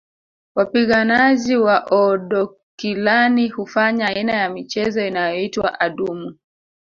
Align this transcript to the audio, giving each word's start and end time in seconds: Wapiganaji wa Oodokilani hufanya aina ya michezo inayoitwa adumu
Wapiganaji 0.55 1.55
wa 1.57 1.85
Oodokilani 1.91 3.47
hufanya 3.49 4.07
aina 4.07 4.33
ya 4.33 4.49
michezo 4.49 5.07
inayoitwa 5.07 5.79
adumu 5.79 6.35